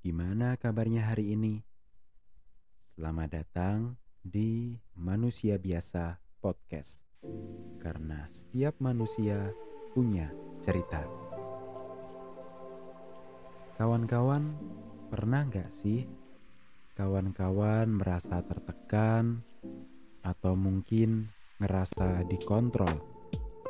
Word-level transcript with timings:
Gimana 0.00 0.56
kabarnya 0.56 1.12
hari 1.12 1.36
ini? 1.36 1.60
Selamat 2.88 3.36
datang 3.36 4.00
di 4.24 4.72
Manusia 4.96 5.60
Biasa 5.60 6.16
Podcast. 6.40 7.04
Karena 7.76 8.24
setiap 8.32 8.80
manusia 8.80 9.52
punya 9.92 10.32
cerita. 10.64 11.04
Kawan-kawan, 13.76 14.56
pernah 15.12 15.44
gak 15.52 15.68
sih 15.68 16.08
kawan-kawan 16.96 17.92
merasa 17.92 18.40
tertekan 18.40 19.44
atau 20.24 20.56
mungkin 20.56 21.28
ngerasa 21.60 22.24
dikontrol 22.24 23.04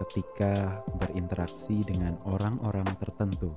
ketika 0.07 0.79
berinteraksi 0.95 1.83
dengan 1.83 2.23
orang-orang 2.23 2.87
tertentu? 3.03 3.51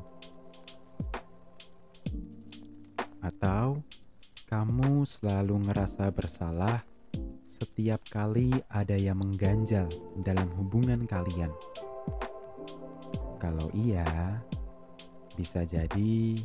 Atau 3.23 3.79
kamu 4.51 5.07
selalu 5.07 5.71
ngerasa 5.71 6.11
bersalah 6.11 6.83
setiap 7.47 8.03
kali 8.11 8.51
ada 8.67 8.99
yang 8.99 9.23
mengganjal 9.23 9.87
dalam 10.27 10.51
hubungan 10.59 11.07
kalian? 11.07 11.47
Kalau 13.39 13.71
iya, 13.71 14.43
bisa 15.39 15.63
jadi 15.63 16.35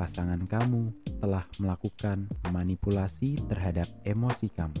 pasangan 0.00 0.40
kamu 0.48 0.96
telah 1.20 1.44
melakukan 1.60 2.24
manipulasi 2.56 3.36
terhadap 3.44 3.92
emosi 4.08 4.48
kamu. 4.48 4.80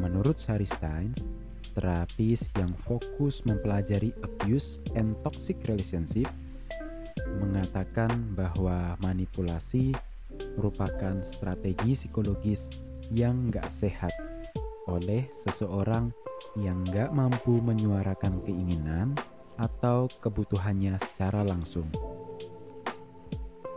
Menurut 0.00 0.40
Shari 0.40 0.64
Steins, 0.64 1.20
terapis 1.76 2.48
yang 2.56 2.72
fokus 2.72 3.44
mempelajari 3.44 4.16
abuse 4.24 4.80
and 4.96 5.12
toxic 5.20 5.60
relationship 5.68 6.26
mengatakan 7.40 8.36
bahwa 8.36 8.94
manipulasi 9.00 9.96
merupakan 10.60 11.24
strategi 11.24 11.96
psikologis 11.96 12.68
yang 13.10 13.50
gak 13.50 13.72
sehat 13.72 14.12
oleh 14.86 15.26
seseorang 15.34 16.12
yang 16.60 16.84
gak 16.88 17.10
mampu 17.10 17.58
menyuarakan 17.58 18.44
keinginan 18.44 19.16
atau 19.60 20.08
kebutuhannya 20.20 20.96
secara 21.10 21.44
langsung. 21.44 21.88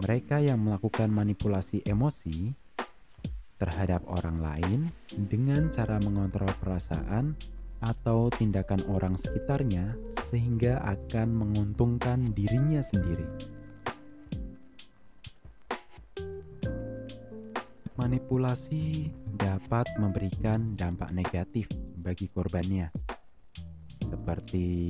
Mereka 0.03 0.43
yang 0.43 0.59
melakukan 0.63 1.07
manipulasi 1.11 1.83
emosi 1.87 2.51
terhadap 3.61 4.03
orang 4.11 4.43
lain 4.43 4.79
dengan 5.15 5.71
cara 5.71 5.95
mengontrol 6.01 6.51
perasaan 6.59 7.35
atau 7.83 8.31
tindakan 8.31 8.83
orang 8.91 9.15
sekitarnya 9.19 9.95
sehingga 10.23 10.79
akan 10.83 11.35
menguntungkan 11.35 12.31
dirinya 12.31 12.79
sendiri. 12.79 13.52
Manipulasi 17.93 19.13
dapat 19.37 19.85
memberikan 20.01 20.73
dampak 20.73 21.13
negatif 21.13 21.69
bagi 22.01 22.25
korbannya, 22.25 22.89
seperti 24.01 24.89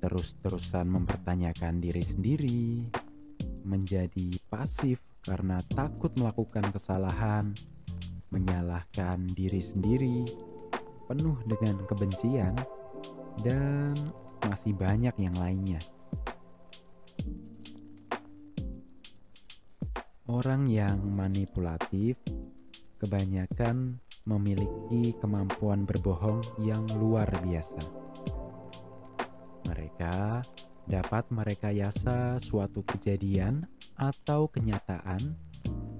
terus-terusan 0.00 0.88
mempertanyakan 0.88 1.84
diri 1.84 2.00
sendiri, 2.00 2.88
menjadi 3.68 4.40
pasif 4.48 5.04
karena 5.20 5.60
takut 5.76 6.16
melakukan 6.16 6.64
kesalahan, 6.72 7.52
menyalahkan 8.32 9.28
diri 9.36 9.60
sendiri, 9.60 10.24
penuh 11.04 11.36
dengan 11.44 11.76
kebencian, 11.84 12.56
dan 13.44 13.92
masih 14.48 14.72
banyak 14.72 15.12
yang 15.20 15.36
lainnya. 15.36 15.80
Orang 20.34 20.66
yang 20.66 20.98
manipulatif 21.14 22.18
kebanyakan 22.98 24.02
memiliki 24.26 25.14
kemampuan 25.22 25.86
berbohong 25.86 26.42
yang 26.58 26.82
luar 26.98 27.30
biasa. 27.38 27.78
Mereka 29.70 30.42
dapat 30.90 31.30
merekayasa 31.30 32.42
suatu 32.42 32.82
kejadian 32.82 33.62
atau 33.94 34.50
kenyataan 34.50 35.38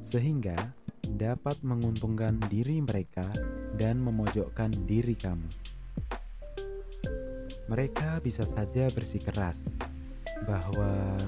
sehingga 0.02 0.74
dapat 1.14 1.62
menguntungkan 1.62 2.34
diri 2.50 2.82
mereka 2.82 3.30
dan 3.78 4.02
memojokkan 4.02 4.74
diri 4.82 5.14
kamu. 5.14 5.46
Mereka 7.70 8.18
bisa 8.18 8.42
saja 8.42 8.90
bersikeras 8.90 9.62
bahwa 10.42 11.22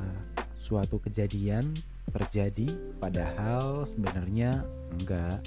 suatu 0.58 0.98
kejadian 0.98 1.70
terjadi 2.10 2.68
padahal 2.98 3.86
sebenarnya 3.86 4.62
enggak 4.94 5.42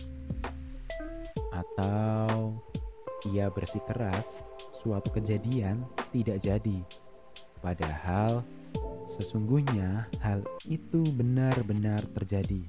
atau 1.52 2.56
ia 3.32 3.52
bersikeras 3.52 4.44
suatu 4.72 5.12
kejadian 5.12 5.84
tidak 6.12 6.40
jadi 6.40 6.80
padahal 7.60 8.44
sesungguhnya 9.10 10.06
hal 10.22 10.46
itu 10.70 11.02
benar-benar 11.10 12.06
terjadi. 12.14 12.62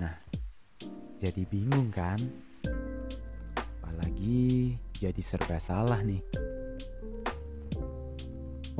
Nah, 0.00 0.16
jadi 1.20 1.44
bingung 1.44 1.92
kan? 1.92 2.16
Apalagi 3.84 4.80
jadi 4.96 5.20
serba 5.20 5.60
salah 5.60 6.00
nih. 6.00 6.24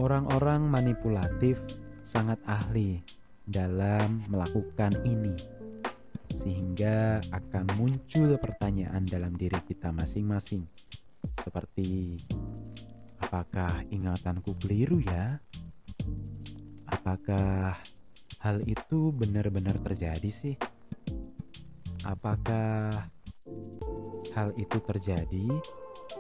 Orang-orang 0.01 0.65
manipulatif 0.65 1.61
sangat 2.01 2.41
ahli 2.49 3.20
dalam 3.51 4.23
melakukan 4.31 4.95
ini, 5.03 5.35
sehingga 6.31 7.19
akan 7.35 7.67
muncul 7.75 8.39
pertanyaan 8.39 9.03
dalam 9.05 9.35
diri 9.35 9.59
kita 9.67 9.91
masing-masing, 9.91 10.65
seperti: 11.43 12.17
"Apakah 13.19 13.83
ingatanku 13.91 14.55
keliru 14.63 15.03
ya? 15.03 15.43
Apakah 16.87 17.75
hal 18.41 18.63
itu 18.65 19.11
benar-benar 19.11 19.77
terjadi 19.83 20.31
sih?" 20.31 20.55
Apakah 22.01 23.11
hal 24.33 24.57
itu 24.57 24.79
terjadi, 24.81 25.47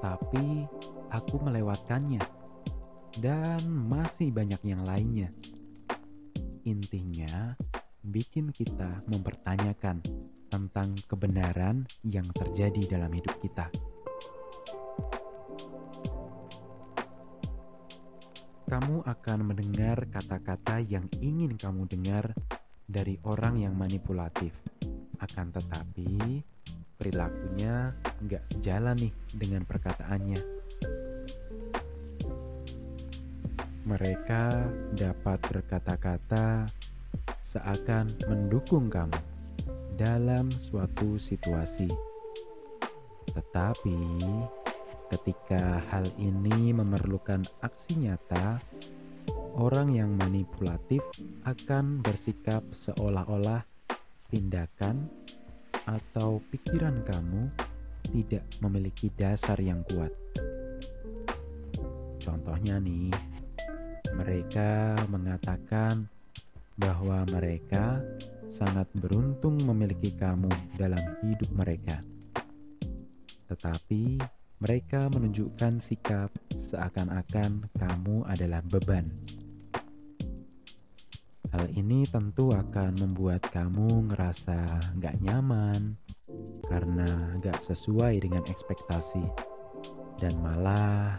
tapi 0.02 0.68
aku 1.08 1.40
melewatkannya, 1.40 2.20
dan 3.16 3.64
masih 3.64 4.28
banyak 4.28 4.60
yang 4.66 4.84
lainnya. 4.84 5.32
Intinya, 6.68 7.56
bikin 8.04 8.52
kita 8.52 9.00
mempertanyakan 9.08 10.04
tentang 10.52 10.92
kebenaran 11.08 11.88
yang 12.04 12.28
terjadi 12.36 13.00
dalam 13.00 13.08
hidup 13.16 13.32
kita. 13.40 13.72
Kamu 18.68 19.02
akan 19.08 19.38
mendengar 19.40 20.04
kata-kata 20.12 20.84
yang 20.84 21.08
ingin 21.24 21.56
kamu 21.56 21.88
dengar 21.88 22.36
dari 22.84 23.16
orang 23.24 23.56
yang 23.56 23.72
manipulatif 23.72 24.52
akan 25.16 25.56
tetapi 25.56 26.44
perilakunya 27.00 27.88
nggak 28.20 28.44
sejalan 28.52 29.08
nih 29.08 29.12
dengan 29.32 29.64
perkataannya. 29.64 30.59
Mereka 33.88 34.44
dapat 34.92 35.40
berkata-kata 35.48 36.68
seakan 37.40 38.12
mendukung 38.28 38.92
kamu 38.92 39.16
dalam 39.96 40.52
suatu 40.52 41.16
situasi. 41.16 41.88
Tetapi 43.30 43.98
ketika 45.10 45.80
hal 45.90 46.06
ini 46.20 46.76
memerlukan 46.76 47.42
aksi 47.64 48.04
nyata, 48.04 48.60
orang 49.56 49.92
yang 49.92 50.12
manipulatif 50.14 51.02
akan 51.44 52.04
bersikap 52.04 52.62
seolah-olah 52.72 53.64
tindakan 54.30 55.10
atau 55.88 56.38
pikiran 56.54 57.02
kamu 57.02 57.50
tidak 58.10 58.44
memiliki 58.62 59.10
dasar 59.18 59.58
yang 59.58 59.82
kuat. 59.90 60.12
Contohnya 62.20 62.78
nih, 62.78 63.10
mereka 64.14 64.96
mengatakan 65.10 66.08
bahwa 66.78 67.22
mereka 67.28 68.00
sangat 68.50 68.88
beruntung 68.96 69.58
memiliki 69.62 70.14
kamu 70.14 70.50
dalam 70.74 71.02
hidup 71.22 71.50
mereka. 71.52 72.00
Tetapi 73.50 74.18
mereka 74.60 75.08
menunjukkan 75.10 75.80
sikap 75.80 76.30
seakan-akan 76.54 77.68
kamu 77.74 78.22
adalah 78.28 78.60
beban 78.60 79.08
Hal 81.50 81.66
ini 81.74 82.06
tentu 82.06 82.54
akan 82.54 82.94
membuat 83.02 83.42
kamu 83.50 84.14
ngerasa 84.14 84.94
gak 85.02 85.18
nyaman 85.18 85.98
karena 86.70 87.34
gak 87.42 87.58
sesuai 87.58 88.22
dengan 88.22 88.46
ekspektasi 88.46 89.26
dan 90.22 90.38
malah 90.38 91.18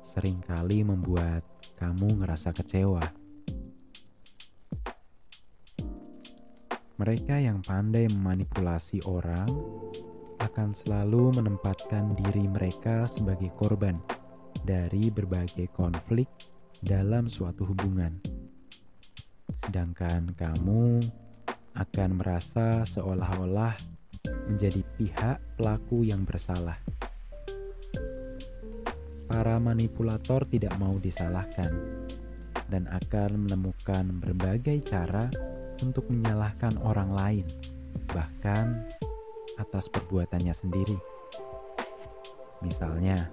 sering 0.00 0.40
kali 0.48 0.80
membuat 0.80 1.44
kamu 1.80 2.20
ngerasa 2.20 2.52
kecewa. 2.52 3.00
Mereka 7.00 7.40
yang 7.40 7.64
pandai 7.64 8.12
memanipulasi 8.12 9.00
orang 9.08 9.48
akan 10.44 10.76
selalu 10.76 11.40
menempatkan 11.40 12.12
diri 12.12 12.44
mereka 12.44 13.08
sebagai 13.08 13.48
korban 13.56 13.96
dari 14.60 15.08
berbagai 15.08 15.72
konflik 15.72 16.28
dalam 16.84 17.24
suatu 17.24 17.64
hubungan. 17.64 18.20
Sedangkan 19.64 20.36
kamu 20.36 21.00
akan 21.72 22.10
merasa 22.20 22.84
seolah-olah 22.84 23.76
menjadi 24.52 24.84
pihak 25.00 25.40
pelaku 25.56 26.04
yang 26.04 26.28
bersalah. 26.28 26.76
Para 29.30 29.62
manipulator 29.62 30.42
tidak 30.50 30.74
mau 30.82 30.98
disalahkan 30.98 31.70
dan 32.66 32.90
akan 32.90 33.46
menemukan 33.46 34.10
berbagai 34.18 34.82
cara 34.82 35.30
untuk 35.78 36.10
menyalahkan 36.10 36.74
orang 36.82 37.14
lain, 37.14 37.46
bahkan 38.10 38.90
atas 39.54 39.86
perbuatannya 39.86 40.50
sendiri. 40.50 40.98
Misalnya, 42.58 43.30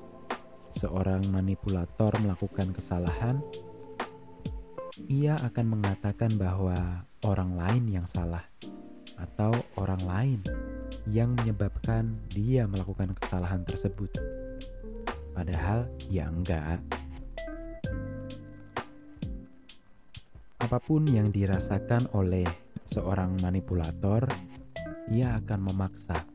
seorang 0.70 1.26
manipulator 1.34 2.14
melakukan 2.22 2.78
kesalahan, 2.78 3.42
ia 5.10 5.34
akan 5.50 5.82
mengatakan 5.82 6.38
bahwa 6.38 7.10
orang 7.26 7.58
lain 7.58 7.84
yang 7.90 8.06
salah 8.06 8.46
atau 9.18 9.50
orang 9.82 10.02
lain 10.06 10.40
yang 11.10 11.34
menyebabkan 11.34 12.22
dia 12.30 12.70
melakukan 12.70 13.18
kesalahan 13.18 13.66
tersebut. 13.66 14.14
Padahal 15.38 15.86
ya 16.10 16.25
enggak. 16.34 16.81
Apa 20.57 20.81
pun 20.81 21.06
yang 21.06 21.30
dirasakan 21.30 22.10
oleh 22.18 22.50
seorang 22.89 23.38
manipulator, 23.38 24.25
ia 25.13 25.38
akan 25.38 25.69
memaksa, 25.69 26.25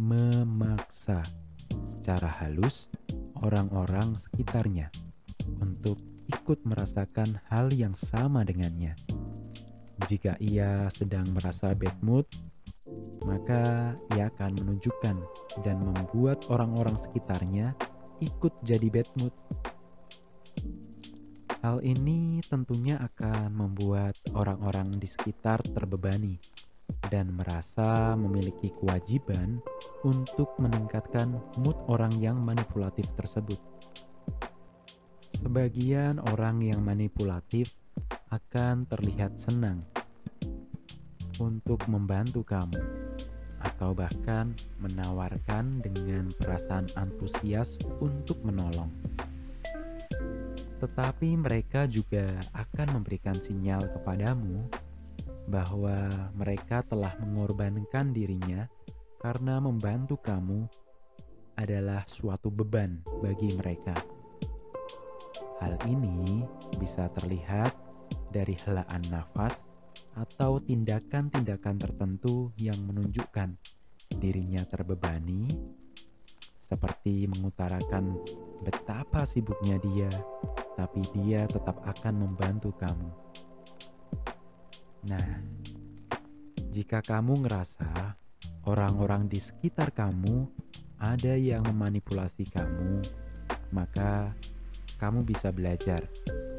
memaksa 0.00 1.20
secara 1.84 2.32
halus 2.40 2.88
orang-orang 3.44 4.16
sekitarnya 4.16 4.88
untuk 5.60 6.00
ikut 6.32 6.64
merasakan 6.64 7.36
hal 7.52 7.68
yang 7.76 7.92
sama 7.92 8.48
dengannya. 8.48 8.96
Jika 10.08 10.40
ia 10.40 10.88
sedang 10.88 11.36
merasa 11.36 11.76
bad 11.76 12.00
mood, 12.00 12.24
maka 13.26 13.92
ia 14.14 14.30
akan 14.30 14.62
menunjukkan 14.62 15.16
dan 15.66 15.76
membuat 15.82 16.46
orang-orang 16.46 16.94
sekitarnya 16.94 17.76
ikut 18.20 18.54
jadi 18.64 18.88
bad 18.88 19.08
mood. 19.20 19.34
Hal 21.64 21.82
ini 21.82 22.38
tentunya 22.46 23.00
akan 23.02 23.50
membuat 23.50 24.14
orang-orang 24.36 24.94
di 25.02 25.08
sekitar 25.10 25.58
terbebani 25.74 26.38
dan 27.10 27.34
merasa 27.34 28.14
memiliki 28.14 28.70
kewajiban 28.78 29.58
untuk 30.06 30.54
meningkatkan 30.62 31.34
mood 31.58 31.74
orang 31.90 32.14
yang 32.22 32.38
manipulatif 32.38 33.06
tersebut. 33.18 33.58
Sebagian 35.34 36.22
orang 36.32 36.62
yang 36.62 36.82
manipulatif 36.82 37.74
akan 38.30 38.86
terlihat 38.86 39.38
senang 39.38 39.82
untuk 41.36 41.84
membantu 41.90 42.42
kamu, 42.42 42.80
atau 43.66 43.90
bahkan 43.92 44.54
menawarkan 44.78 45.82
dengan 45.82 46.30
perasaan 46.38 46.86
antusias 46.94 47.74
untuk 47.98 48.38
menolong. 48.46 48.88
Tetapi 50.76 51.34
mereka 51.40 51.88
juga 51.88 52.36
akan 52.54 53.00
memberikan 53.00 53.40
sinyal 53.40 53.90
kepadamu 53.96 54.68
bahwa 55.50 56.30
mereka 56.36 56.82
telah 56.86 57.14
mengorbankan 57.22 58.12
dirinya 58.14 58.68
karena 59.18 59.58
membantu 59.58 60.20
kamu 60.20 60.68
adalah 61.56 62.04
suatu 62.04 62.52
beban 62.52 63.00
bagi 63.24 63.56
mereka. 63.56 63.96
Hal 65.56 65.80
ini 65.88 66.44
bisa 66.76 67.08
terlihat 67.16 67.72
dari 68.28 68.52
helaan 68.68 69.00
nafas 69.08 69.64
atau 70.16 70.56
tindakan-tindakan 70.56 71.76
tertentu 71.76 72.48
yang 72.56 72.80
menunjukkan 72.88 73.52
dirinya 74.16 74.64
terbebani, 74.64 75.44
seperti 76.56 77.28
mengutarakan 77.28 78.16
betapa 78.64 79.28
sibuknya 79.28 79.76
dia, 79.78 80.10
tapi 80.74 81.04
dia 81.12 81.44
tetap 81.44 81.84
akan 81.84 82.26
membantu 82.26 82.72
kamu. 82.80 83.10
Nah, 85.06 85.28
jika 86.72 87.04
kamu 87.04 87.46
ngerasa 87.46 88.16
orang-orang 88.66 89.30
di 89.30 89.38
sekitar 89.38 89.92
kamu 89.94 90.48
ada 90.96 91.36
yang 91.36 91.62
memanipulasi 91.68 92.48
kamu, 92.48 93.04
maka 93.70 94.32
kamu 94.96 95.28
bisa 95.28 95.52
belajar 95.52 96.08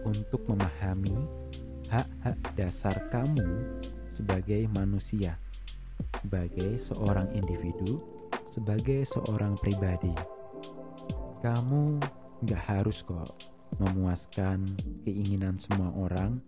untuk 0.05 0.45
memahami 0.45 1.46
hak-hak 1.87 2.37
dasar 2.55 2.95
kamu 3.09 3.79
sebagai 4.11 4.67
manusia, 4.71 5.39
sebagai 6.19 6.79
seorang 6.79 7.31
individu, 7.35 8.03
sebagai 8.43 9.07
seorang 9.07 9.55
pribadi. 9.59 10.11
Kamu 11.43 12.01
gak 12.43 12.63
harus 12.67 13.03
kok 13.03 13.35
memuaskan 13.77 14.77
keinginan 15.03 15.59
semua 15.59 15.93
orang 15.95 16.39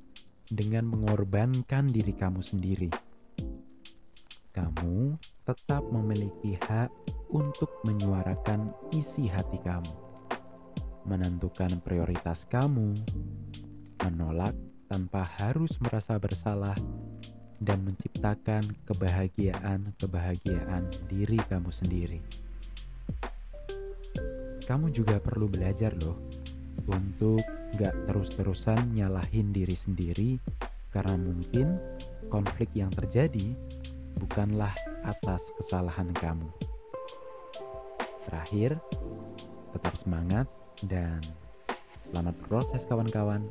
dengan 0.49 0.89
mengorbankan 0.89 1.91
diri 1.91 2.15
kamu 2.15 2.41
sendiri. 2.41 2.91
Kamu 4.49 5.15
tetap 5.45 5.85
memiliki 5.87 6.57
hak 6.67 6.89
untuk 7.29 7.69
menyuarakan 7.85 8.73
isi 8.91 9.29
hati 9.29 9.61
kamu 9.61 10.09
menentukan 11.09 11.81
prioritas 11.81 12.45
kamu, 12.45 12.93
menolak 14.05 14.53
tanpa 14.89 15.23
harus 15.37 15.77
merasa 15.79 16.17
bersalah, 16.17 16.75
dan 17.59 17.83
menciptakan 17.83 18.63
kebahagiaan-kebahagiaan 18.87 20.83
diri 21.11 21.37
kamu 21.51 21.69
sendiri. 21.69 22.19
Kamu 24.63 24.87
juga 24.95 25.19
perlu 25.19 25.51
belajar 25.51 25.91
loh 25.99 26.15
untuk 26.87 27.43
gak 27.75 27.93
terus-terusan 28.07 28.95
nyalahin 28.95 29.51
diri 29.51 29.75
sendiri 29.75 30.39
karena 30.89 31.19
mungkin 31.19 31.77
konflik 32.31 32.71
yang 32.73 32.89
terjadi 32.89 33.53
bukanlah 34.17 34.73
atas 35.03 35.53
kesalahan 35.59 36.09
kamu. 36.15 36.47
Terakhir, 38.29 38.77
tetap 39.73 39.93
semangat 39.97 40.47
dan 40.85 41.19
selamat 42.05 42.37
proses 42.45 42.85
kawan-kawan. 42.85 43.41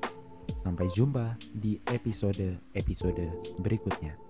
Sampai 0.62 0.88
jumpa 0.92 1.36
di 1.54 1.80
episode-episode 1.88 3.56
berikutnya. 3.60 4.27